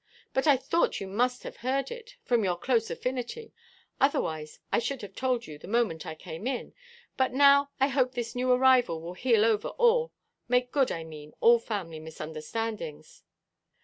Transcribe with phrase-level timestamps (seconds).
[0.33, 3.53] But I thought you must have heard it, from your close affinity,
[3.99, 6.73] otherwise I should have told you the moment I came in;
[7.17, 11.59] but now I hope this new arrival will heal over all—make good, I mean, all
[11.59, 13.21] family misunderstandings."